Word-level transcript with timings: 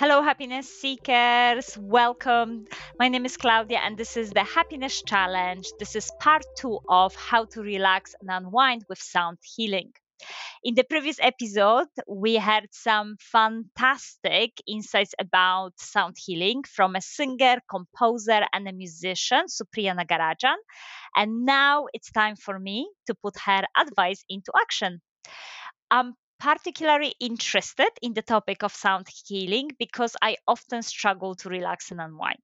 Hello, 0.00 0.22
happiness 0.22 0.68
seekers. 0.80 1.76
Welcome. 1.76 2.66
My 3.00 3.08
name 3.08 3.26
is 3.26 3.36
Klaudia, 3.36 3.80
and 3.82 3.98
this 3.98 4.16
is 4.16 4.30
the 4.30 4.44
Happiness 4.44 5.02
Challenge. 5.02 5.66
This 5.80 5.96
is 5.96 6.12
part 6.20 6.44
two 6.56 6.78
of 6.88 7.16
how 7.16 7.46
to 7.46 7.62
relax 7.62 8.14
and 8.20 8.30
unwind 8.30 8.84
with 8.88 9.00
sound 9.02 9.38
healing. 9.42 9.90
In 10.62 10.76
the 10.76 10.84
previous 10.84 11.18
episode, 11.20 11.88
we 12.06 12.36
had 12.36 12.68
some 12.70 13.16
fantastic 13.18 14.52
insights 14.68 15.14
about 15.18 15.72
sound 15.80 16.14
healing 16.16 16.62
from 16.62 16.94
a 16.94 17.00
singer, 17.00 17.56
composer, 17.68 18.42
and 18.52 18.68
a 18.68 18.72
musician, 18.72 19.46
Supriya 19.48 19.98
Nagarajan. 19.98 20.58
And 21.16 21.44
now 21.44 21.86
it's 21.92 22.12
time 22.12 22.36
for 22.36 22.56
me 22.56 22.88
to 23.08 23.16
put 23.16 23.36
her 23.46 23.64
advice 23.76 24.24
into 24.28 24.52
action. 24.56 25.00
I'm 25.90 26.14
particularly 26.38 27.14
interested 27.20 27.90
in 28.02 28.14
the 28.14 28.22
topic 28.22 28.62
of 28.62 28.72
sound 28.72 29.08
healing 29.26 29.70
because 29.78 30.16
I 30.22 30.36
often 30.46 30.82
struggle 30.82 31.34
to 31.36 31.48
relax 31.48 31.90
and 31.90 32.00
unwind. 32.00 32.38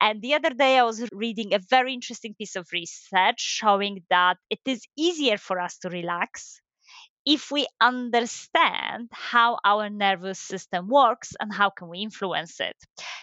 And 0.00 0.20
the 0.20 0.34
other 0.34 0.50
day, 0.50 0.78
I 0.78 0.84
was 0.84 1.08
reading 1.12 1.54
a 1.54 1.58
very 1.58 1.94
interesting 1.94 2.34
piece 2.34 2.56
of 2.56 2.68
research 2.72 3.40
showing 3.40 4.04
that 4.10 4.36
it 4.50 4.60
is 4.66 4.86
easier 4.96 5.38
for 5.38 5.60
us 5.60 5.78
to 5.78 5.88
relax 5.88 6.60
if 7.26 7.50
we 7.50 7.66
understand 7.80 9.08
how 9.12 9.58
our 9.64 9.88
nervous 9.88 10.38
system 10.38 10.88
works 10.88 11.32
and 11.40 11.52
how 11.52 11.70
can 11.70 11.88
we 11.88 12.00
influence 12.00 12.60
it 12.60 12.76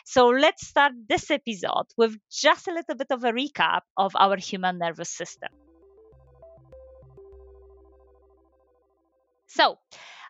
so 0.05 0.27
let's 0.27 0.67
start 0.67 0.93
this 1.07 1.29
episode 1.29 1.85
with 1.97 2.17
just 2.31 2.67
a 2.67 2.73
little 2.73 2.95
bit 2.95 3.11
of 3.11 3.23
a 3.23 3.31
recap 3.31 3.81
of 3.97 4.15
our 4.15 4.37
human 4.37 4.79
nervous 4.79 5.09
system 5.09 5.49
So, 9.53 9.77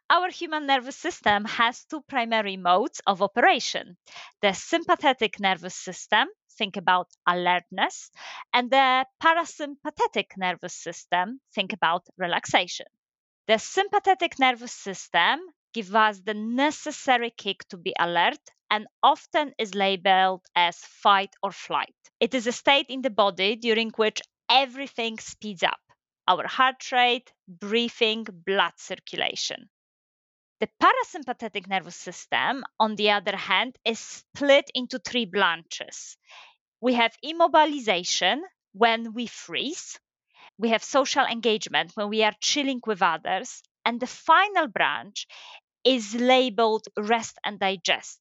our 0.10 0.30
human 0.32 0.66
nervous 0.66 0.98
system 0.98 1.46
has 1.46 1.86
two 1.86 2.02
primary 2.02 2.58
modes 2.58 3.02
of 3.08 3.22
operation 3.22 3.98
the 4.42 4.54
sympathetic 4.54 5.40
nervous 5.40 5.76
system, 5.76 6.28
think 6.58 6.76
about 6.76 7.08
alertness, 7.28 8.12
and 8.54 8.72
the 8.72 9.06
parasympathetic 9.24 10.36
nervous 10.38 10.76
system, 10.76 11.40
think 11.54 11.72
about 11.72 12.08
relaxation. 12.18 12.88
The 13.48 13.60
sympathetic 13.60 14.40
nervous 14.40 14.74
system 14.74 15.40
gives 15.74 15.94
us 15.94 16.20
the 16.22 16.34
necessary 16.34 17.30
kick 17.30 17.68
to 17.70 17.78
be 17.78 17.94
alert 18.00 18.42
and 18.72 18.88
often 19.04 19.54
is 19.60 19.76
labeled 19.76 20.44
as 20.56 20.80
fight 20.80 21.36
or 21.44 21.52
flight. 21.52 21.96
It 22.20 22.34
is 22.34 22.48
a 22.48 22.52
state 22.52 22.88
in 22.90 23.04
the 23.04 23.12
body 23.12 23.56
during 23.56 23.92
which 23.92 24.22
everything 24.50 25.20
speeds 25.20 25.64
up 25.64 25.80
our 26.32 26.48
heart 26.48 26.92
rate, 26.92 27.34
breathing, 27.48 28.26
blood 28.46 28.74
circulation. 28.78 29.70
The 30.62 30.70
parasympathetic 30.82 31.68
nervous 31.68 31.98
system, 31.98 32.64
on 32.80 32.96
the 32.96 33.12
other 33.12 33.36
hand, 33.36 33.78
is 33.84 34.00
split 34.00 34.72
into 34.74 35.00
three 35.00 35.26
branches. 35.26 36.18
We 36.80 36.94
have 36.94 37.18
immobilization 37.26 38.42
when 38.74 39.14
we 39.14 39.28
freeze, 39.28 40.00
we 40.58 40.70
have 40.70 40.84
social 40.84 41.26
engagement 41.26 41.92
when 41.96 42.10
we 42.10 42.24
are 42.24 42.36
chilling 42.40 42.82
with 42.86 43.02
others, 43.02 43.62
and 43.84 44.00
the 44.00 44.08
final 44.08 44.68
branch 44.68 45.28
is 45.84 46.16
labeled 46.16 46.86
rest 46.98 47.38
and 47.44 47.60
digest. 47.60 48.20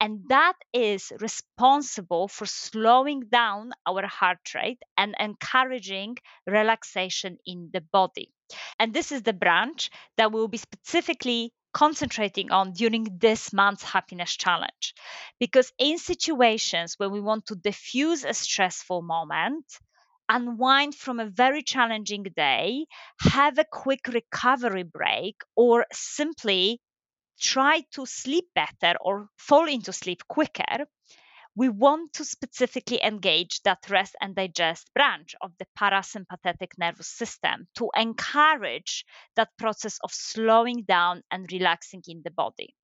And 0.00 0.20
that 0.28 0.54
is 0.72 1.12
responsible 1.20 2.28
for 2.28 2.46
slowing 2.46 3.24
down 3.30 3.72
our 3.86 4.06
heart 4.06 4.54
rate 4.54 4.82
and 4.96 5.14
encouraging 5.18 6.16
relaxation 6.46 7.38
in 7.44 7.70
the 7.72 7.80
body. 7.80 8.32
And 8.78 8.92
this 8.92 9.12
is 9.12 9.22
the 9.22 9.32
branch 9.32 9.90
that 10.16 10.32
we'll 10.32 10.48
be 10.48 10.58
specifically 10.58 11.52
concentrating 11.72 12.50
on 12.50 12.72
during 12.72 13.18
this 13.18 13.52
month's 13.52 13.84
happiness 13.84 14.36
challenge. 14.36 14.94
Because 15.38 15.72
in 15.78 15.98
situations 15.98 16.94
where 16.96 17.10
we 17.10 17.20
want 17.20 17.46
to 17.46 17.54
diffuse 17.54 18.24
a 18.24 18.34
stressful 18.34 19.02
moment, 19.02 19.66
unwind 20.28 20.94
from 20.94 21.20
a 21.20 21.26
very 21.26 21.62
challenging 21.62 22.24
day, 22.36 22.86
have 23.20 23.58
a 23.58 23.64
quick 23.70 24.06
recovery 24.08 24.84
break, 24.84 25.36
or 25.56 25.86
simply 25.92 26.80
try 27.40 27.82
to 27.92 28.06
sleep 28.06 28.46
better 28.54 28.96
or 29.00 29.28
fall 29.38 29.66
into 29.68 29.92
sleep 29.92 30.22
quicker, 30.28 30.86
we 31.56 31.68
want 31.68 32.12
to 32.12 32.24
specifically 32.24 33.02
engage 33.02 33.60
that 33.62 33.90
rest 33.90 34.14
and 34.20 34.34
digest 34.34 34.88
branch 34.94 35.34
of 35.40 35.52
the 35.58 35.66
parasympathetic 35.78 36.78
nervous 36.78 37.08
system 37.08 37.66
to 37.74 37.90
encourage 37.96 39.04
that 39.36 39.56
process 39.58 39.98
of 40.04 40.12
slowing 40.12 40.84
down 40.84 41.22
and 41.30 41.50
relaxing 41.50 42.02
in 42.06 42.22
the 42.24 42.30
body. 42.30 42.74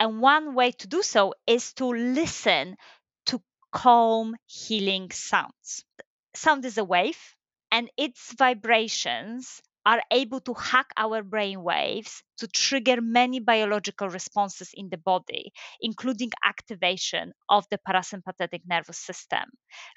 And 0.00 0.20
one 0.20 0.54
way 0.54 0.72
to 0.72 0.88
do 0.88 1.02
so 1.02 1.34
is 1.46 1.72
to 1.74 1.86
listen 1.86 2.76
to 3.26 3.40
calm, 3.72 4.36
healing 4.46 5.10
sounds. 5.12 5.84
Sound 6.34 6.64
is 6.64 6.78
a 6.78 6.84
wave, 6.84 7.18
and 7.70 7.90
its 7.96 8.34
vibrations 8.34 9.62
are 9.86 10.02
able 10.10 10.40
to 10.40 10.52
hack 10.54 10.88
our 10.96 11.22
brain 11.22 11.62
waves 11.62 12.24
to 12.38 12.48
trigger 12.48 13.00
many 13.00 13.38
biological 13.38 14.08
responses 14.08 14.70
in 14.74 14.88
the 14.90 14.98
body, 14.98 15.52
including 15.80 16.32
activation 16.44 17.32
of 17.48 17.64
the 17.70 17.78
parasympathetic 17.88 18.62
nervous 18.66 18.98
system, 18.98 19.44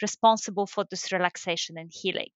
responsible 0.02 0.68
for 0.68 0.86
this 0.92 1.12
relaxation 1.12 1.78
and 1.80 1.92
healing. 1.92 2.30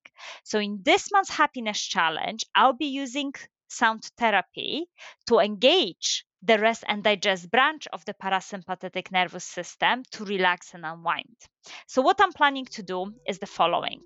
So, 0.43 0.59
in 0.59 0.81
this 0.83 1.11
month's 1.11 1.29
happiness 1.29 1.79
challenge, 1.79 2.43
I'll 2.55 2.73
be 2.73 2.87
using 2.87 3.33
sound 3.69 4.03
therapy 4.17 4.87
to 5.27 5.37
engage 5.39 6.25
the 6.41 6.57
rest 6.57 6.83
and 6.87 7.03
digest 7.03 7.51
branch 7.51 7.87
of 7.93 8.03
the 8.05 8.15
parasympathetic 8.15 9.11
nervous 9.11 9.45
system 9.45 10.03
to 10.11 10.25
relax 10.25 10.73
and 10.73 10.85
unwind. 10.85 11.37
So, 11.87 12.01
what 12.01 12.19
I'm 12.19 12.33
planning 12.33 12.65
to 12.65 12.83
do 12.83 13.13
is 13.27 13.37
the 13.37 13.45
following. 13.45 14.01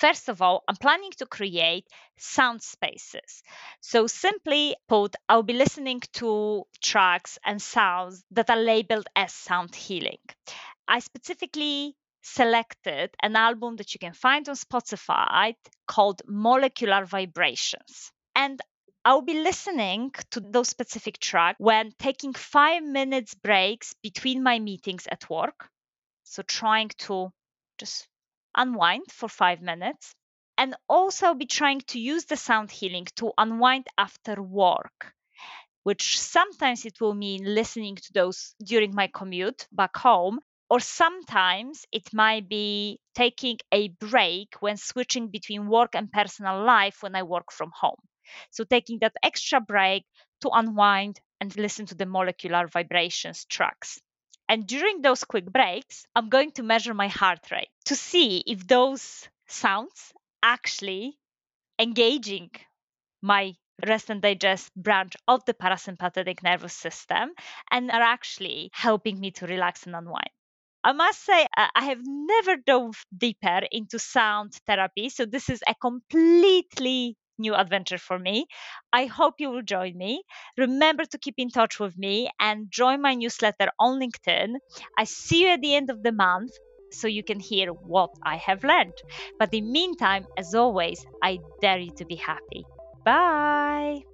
First 0.00 0.30
of 0.30 0.40
all, 0.40 0.64
I'm 0.66 0.76
planning 0.76 1.10
to 1.18 1.26
create 1.26 1.86
sound 2.16 2.62
spaces. 2.62 3.42
So, 3.82 4.06
simply 4.06 4.74
put, 4.88 5.14
I'll 5.28 5.42
be 5.42 5.52
listening 5.52 6.00
to 6.14 6.64
tracks 6.82 7.38
and 7.44 7.60
sounds 7.60 8.24
that 8.30 8.48
are 8.48 8.56
labeled 8.56 9.06
as 9.14 9.34
sound 9.34 9.74
healing. 9.74 10.18
I 10.88 11.00
specifically 11.00 11.96
selected 12.22 13.14
an 13.20 13.36
album 13.36 13.76
that 13.76 13.92
you 13.92 13.98
can 14.00 14.14
find 14.14 14.48
on 14.48 14.56
Spotify 14.56 15.54
called 15.86 16.22
Molecular 16.26 17.04
Vibrations. 17.04 18.10
And 18.34 18.58
I'll 19.04 19.20
be 19.20 19.42
listening 19.42 20.12
to 20.30 20.40
those 20.40 20.70
specific 20.70 21.18
tracks 21.18 21.60
when 21.60 21.92
taking 21.98 22.32
five 22.32 22.82
minutes 22.82 23.34
breaks 23.34 23.94
between 24.02 24.42
my 24.42 24.60
meetings 24.60 25.06
at 25.10 25.28
work. 25.28 25.68
So, 26.24 26.42
trying 26.42 26.88
to 27.00 27.32
just 27.76 28.08
unwind 28.56 29.04
for 29.12 29.28
five 29.28 29.62
minutes, 29.62 30.14
and 30.58 30.76
also 30.88 31.34
be 31.34 31.46
trying 31.46 31.80
to 31.88 32.00
use 32.00 32.24
the 32.26 32.36
sound 32.36 32.70
healing 32.70 33.06
to 33.16 33.32
unwind 33.38 33.86
after 33.98 34.42
work, 34.42 35.14
which 35.82 36.18
sometimes 36.18 36.86
it 36.86 37.00
will 37.00 37.14
mean 37.14 37.44
listening 37.44 37.96
to 37.96 38.12
those 38.14 38.54
during 38.64 38.94
my 38.94 39.06
commute 39.08 39.66
back 39.72 39.94
home. 39.96 40.40
Or 40.70 40.80
sometimes 40.80 41.84
it 41.92 42.14
might 42.14 42.48
be 42.48 43.00
taking 43.14 43.58
a 43.72 43.88
break 43.88 44.54
when 44.60 44.76
switching 44.78 45.28
between 45.28 45.66
work 45.68 45.94
and 45.94 46.10
personal 46.10 46.62
life 46.64 47.02
when 47.02 47.14
I 47.16 47.24
work 47.24 47.52
from 47.52 47.72
home. 47.74 48.00
So, 48.50 48.64
taking 48.64 49.00
that 49.00 49.16
extra 49.22 49.60
break 49.60 50.06
to 50.42 50.50
unwind 50.50 51.20
and 51.40 51.54
listen 51.56 51.86
to 51.86 51.94
the 51.96 52.06
molecular 52.06 52.68
vibrations 52.68 53.44
tracks. 53.46 53.98
And 54.50 54.66
during 54.66 55.00
those 55.00 55.24
quick 55.24 55.46
breaks, 55.46 56.06
I'm 56.14 56.28
going 56.28 56.50
to 56.52 56.62
measure 56.62 56.92
my 56.92 57.08
heart 57.08 57.50
rate 57.50 57.70
to 57.86 57.96
see 57.96 58.44
if 58.46 58.66
those 58.66 59.26
sounds 59.46 60.12
actually 60.42 61.18
engaging 61.78 62.50
my 63.22 63.54
rest 63.86 64.10
and 64.10 64.20
digest 64.22 64.74
branch 64.76 65.16
of 65.28 65.44
the 65.46 65.54
parasympathetic 65.54 66.42
nervous 66.42 66.74
system 66.74 67.32
and 67.70 67.90
are 67.90 68.02
actually 68.02 68.70
helping 68.74 69.20
me 69.20 69.30
to 69.32 69.46
relax 69.46 69.86
and 69.86 69.96
unwind. 69.96 70.30
I 70.84 70.92
must 70.92 71.24
say, 71.24 71.46
I 71.56 71.84
have 71.84 72.00
never 72.04 72.56
dove 72.56 73.04
deeper 73.16 73.62
into 73.72 73.98
sound 73.98 74.54
therapy, 74.66 75.08
so 75.10 75.24
this 75.26 75.48
is 75.48 75.62
a 75.66 75.74
completely 75.74 77.16
new 77.40 77.54
adventure 77.54 77.98
for 77.98 78.18
me. 78.18 78.46
I 78.92 79.06
hope 79.06 79.34
you 79.40 79.50
will 79.50 79.62
join 79.62 79.96
me. 79.96 80.22
Remember 80.56 81.04
to 81.06 81.18
keep 81.18 81.34
in 81.38 81.50
touch 81.50 81.80
with 81.80 81.96
me 81.98 82.30
and 82.38 82.70
join 82.70 83.02
my 83.02 83.14
newsletter 83.14 83.70
on 83.78 83.98
LinkedIn. 84.00 84.54
I 84.96 85.04
see 85.04 85.42
you 85.42 85.48
at 85.48 85.60
the 85.60 85.74
end 85.74 85.90
of 85.90 86.02
the 86.02 86.12
month 86.12 86.52
so 86.92 87.06
you 87.08 87.24
can 87.24 87.40
hear 87.40 87.68
what 87.70 88.10
I 88.24 88.36
have 88.36 88.62
learned. 88.64 88.98
But 89.38 89.52
in 89.52 89.64
the 89.64 89.70
meantime, 89.72 90.26
as 90.36 90.54
always, 90.54 91.04
I 91.22 91.42
dare 91.60 91.78
you 91.78 91.92
to 91.98 92.04
be 92.04 92.16
happy. 92.16 92.68
Bye. 93.04 94.09